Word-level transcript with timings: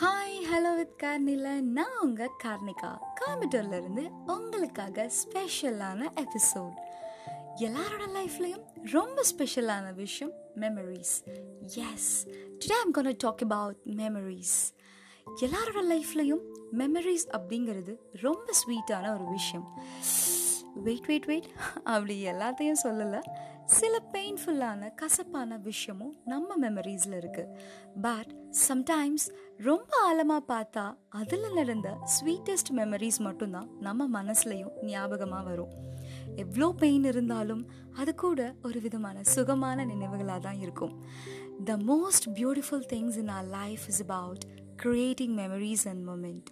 Hi 0.00 0.38
hello 0.52 0.76
with 0.76 1.02
கார்னில 1.02 1.60
நான் 1.60 1.98
உங்கள் 2.02 2.30
கார்னிகா. 2.44 2.98
கோயம்புத்தூர்ல 3.20 3.76
இருந்து 3.76 4.10
உங்களுக்காக 4.26 5.10
ஸ்பெஷலான 5.24 6.10
எபிசோட் 6.14 6.72
எல்லாரோட 7.56 8.06
லைஃப்லையும் 8.14 8.64
ரொம்ப 8.92 9.22
ஸ்பெஷலான 9.36 9.94
விஷயம் 9.94 10.32
memories 10.56 11.26
as 11.64 12.26
today 12.28 12.72
I'm 12.82 12.90
gonna 12.90 13.14
talk 13.18 13.42
about 13.42 13.76
memories 13.84 14.72
எல்லாரோட 15.40 15.82
லைஃப்லயும் 15.90 16.42
மெமரிஸ் 16.78 17.26
அப்படிங்கிறது 17.32 17.96
ரொம்ப 18.12 18.52
ஸ்வீட்டான 18.66 19.14
ஒரு 19.14 19.24
விஷயம். 19.30 19.78
வெயிட் 20.86 21.06
வெயிட் 21.06 21.26
வெயிட் 21.26 21.48
அப்படி 21.84 22.26
எல்லாத்தையும் 22.26 22.82
சொல்லலை. 22.84 23.20
சில 23.66 24.00
பெயின்ஃபுல்லான 24.12 24.90
கசப்பான 24.94 25.56
விஷயமும் 25.56 26.14
நம்ம 26.24 26.56
மெமரிஸில் 26.64 27.16
இருக்குது 27.20 27.54
பட் 28.00 28.30
சம்டைம்ஸ் 28.68 29.26
ரொம்ப 29.56 29.90
ஆழமாக 30.02 30.42
பார்த்தா 30.52 30.84
அதில் 31.08 31.46
நடந்த 31.52 31.96
ஸ்வீட்டஸ்ட் 32.14 32.72
மெமரிஸ் 32.80 33.18
மட்டும்தான் 33.18 33.68
நம்ம 33.80 34.22
மனசுலையும் 34.22 34.74
ஞாபகமாக 34.82 35.42
வரும். 35.42 35.72
எவ்வளோ 36.36 36.68
பெயின் 36.82 37.04
இருந்தாலும் 37.04 37.64
அது 37.96 38.14
கூட 38.14 38.54
ஒரு 38.62 38.80
விதமான 38.80 39.22
சுகமான 39.22 39.84
நினைவுகளாக 39.84 40.40
தான் 40.40 40.60
இருக்கும். 40.60 40.94
The 41.64 41.76
most 41.76 42.28
beautiful 42.38 42.86
things 42.94 43.16
in 43.16 43.28
our 43.28 43.44
life 43.44 43.84
is 43.88 44.02
about 44.02 44.44
creating 44.84 45.34
memories 45.42 45.86
and 45.88 46.08
moment 46.08 46.48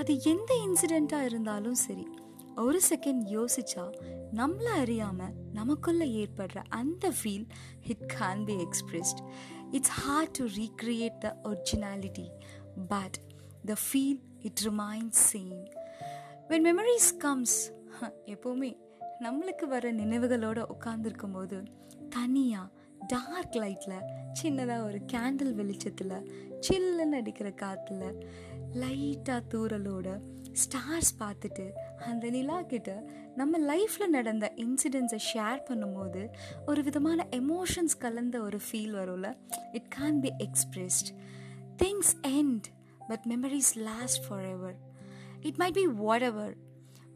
அது 0.00 0.12
எந்த 0.22 0.50
இன்சிடெண்ட்டாக 0.66 1.24
இருந்தாலும் 1.24 1.78
சரி 1.86 2.06
ஒரு 2.58 2.78
செகண்ட் 2.90 3.22
யோசிச்சா 3.28 3.84
நம்மள 4.32 4.68
அறியாம 4.80 5.26
நமக்குள்ள 5.52 6.04
ஏற்படுற 6.20 6.58
அந்த 6.70 7.12
feel 7.18 7.46
it 7.86 8.04
can 8.14 8.42
be 8.44 8.56
expressed 8.58 9.20
it's 9.70 9.94
hard 9.98 10.32
to 10.38 10.44
recreate 10.56 11.18
the 11.18 11.30
originality 11.44 12.26
but 12.88 13.18
the 13.66 13.76
feel 13.84 14.20
it 14.40 14.62
remains 14.64 15.20
same 15.32 15.60
when 16.48 16.66
memories 16.66 17.10
comes 17.18 17.58
எப்போவுமே 18.26 18.70
நம்மளுக்கு 19.20 19.66
வர 19.66 19.92
நினைவுகளோடு 19.92 20.64
உட்காந்துருக்கும் 20.74 21.32
போது 21.32 21.56
தனியாக 22.08 22.66
டார்க் 23.06 23.56
லைட்டில் 23.56 23.98
சின்னதாக 24.40 24.86
ஒரு 24.86 24.98
கேண்டில் 25.12 25.54
வெளிச்சத்தில் 25.54 26.16
சில்லுன்னு 26.60 27.18
அடிக்கிற 27.20 27.48
காற்றுல 27.60 28.04
லைட்டாக 28.74 29.40
தூரலோட 29.52 30.08
ஸ்டார்ஸ் 30.52 31.12
பார்த்துட்டு 31.18 31.70
அந்த 32.06 32.30
நிலா 32.30 32.62
கிட்ட 32.62 33.10
நம்ம 33.36 33.76
லைஃப்பில் 33.76 34.08
நடந்த 34.08 34.52
இன்சிடென்ட்ஸை 34.56 35.18
ஷேர் 35.34 35.60
பண்ணும்போது 35.70 36.28
ஒரு 36.66 36.82
விதமான 36.82 37.26
எமோஷன்ஸ் 37.30 37.98
கலந்த 37.98 38.40
ஒரு 38.40 38.60
ஃபீல் 38.70 38.94
வரும்ல? 38.94 39.36
It 39.72 39.94
can 40.00 40.20
be 40.20 40.32
expressed 40.38 41.12
things 41.76 42.14
and 42.22 42.64
but 43.08 43.20
memories 43.28 43.78
last 43.78 44.28
forever 44.44 44.76
it 45.40 45.56
might 45.56 45.72
be 45.72 45.86
whatever 46.22 46.56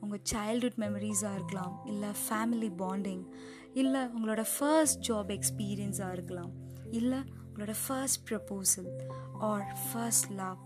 உங்கள் 0.01 0.21
சைல்ட்ஹுட் 0.33 0.79
மெமரிஸாக 0.79 1.35
இருக்கலாம் 1.35 1.83
இல்லை 1.85 2.09
ஃபேமிலி 2.29 2.71
பாண்டிங் 2.79 3.25
இல்லை 3.73 4.01
உங்களோட 4.01 4.47
ஃபர்ஸ்ட் 4.59 5.13
ஜாப் 5.13 5.39
எக்ஸ்பீரியன்ஸாக 5.39 6.13
இருக்கலாம் 6.13 6.53
இல்லை 6.91 7.19
உங்களோட 7.19 7.75
first 7.87 8.31
proposal 8.31 8.91
or 9.33 9.77
first 9.93 10.31
love 10.31 10.59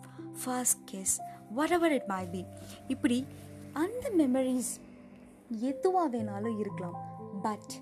first 0.45 0.79
guess 0.91 1.21
whatever 1.71 1.93
it 1.93 2.07
may 2.07 2.27
be 2.27 2.45
இப்படி 2.89 3.25
அந்த 3.73 4.11
மெமரிஸ் 4.19 4.73
எதுவாக 5.61 6.19
வேணாலும் 6.19 6.59
இருக்கலாம். 6.59 6.99
பட் 7.43 7.73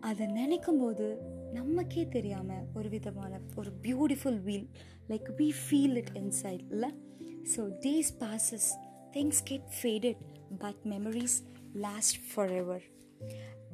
அதை 0.00 0.26
நினைக்கும் 0.26 0.78
போது 0.78 1.22
நமக்கே 1.52 2.06
தெரியாமல் 2.08 2.64
ஒரு 2.74 2.88
விதமான 2.88 3.40
ஒரு 3.56 3.70
beautiful 3.82 4.42
feel 4.42 4.68
like 5.08 5.28
we 5.36 5.52
feel 5.62 5.96
it 5.96 6.10
inside 6.14 6.64
இல்லை? 6.70 6.90
So 7.56 7.72
days 7.80 8.12
passes 8.18 8.68
things 9.12 9.42
get 9.44 9.68
faded 9.82 10.16
but 10.58 10.76
memories 10.84 11.36
last 11.74 12.18
forever 12.50 12.82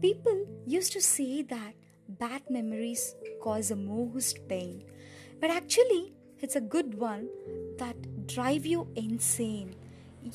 people 0.01 0.45
use 0.67 0.93
to 0.93 1.01
say 1.01 1.43
that 1.43 1.77
bad 2.19 2.49
memories 2.49 3.07
cause 3.41 3.73
a 3.73 3.77
most 3.77 4.39
pain 4.47 4.83
but 5.41 5.51
actually 5.51 6.13
it's 6.45 6.57
a 6.57 6.67
good 6.75 6.91
one 7.03 7.25
that 7.79 7.99
drive 8.27 8.67
you 8.67 8.81
insane. 8.97 9.71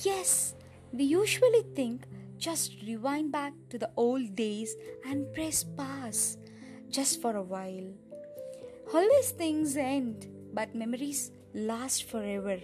Yes, 0.02 0.56
we 0.94 1.04
usually 1.04 1.64
think 1.76 2.08
just 2.38 2.76
rewind 2.88 3.32
back 3.32 3.54
to 3.70 3.78
the 3.78 3.90
old 3.96 4.36
days 4.36 4.72
and 5.06 5.32
press 5.34 5.64
pass 5.80 6.38
just 6.90 7.22
for 7.22 7.36
a 7.36 7.44
while. 7.44 7.90
All 8.94 9.08
these 9.16 9.32
things 9.34 9.76
end, 9.78 10.28
but 10.54 10.76
memories 10.76 11.22
last 11.72 12.02
forever. 12.12 12.58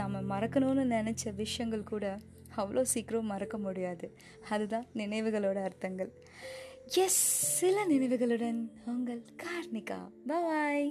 நம்ம 0.00 0.20
மறக்கணும்னு 0.30 0.84
நினச்ச 0.96 1.34
விஷயங்கள் 1.34 1.90
கூட 1.90 2.06
அவ்வளோ 2.56 2.82
சீக்கிரம் 2.92 3.30
மறக்க 3.32 3.58
முடியாது 3.58 4.06
அதுதான் 4.48 4.86
நினைவுகளோட 4.94 5.58
அர்த்தங்கள் 5.68 6.10
எஸ் 7.04 7.22
சில 7.58 7.86
நினைவுகளுடன் 7.86 8.60
உங்கள் 8.86 9.22
கார்னிகா 9.42 10.00
பாய் 10.26 10.90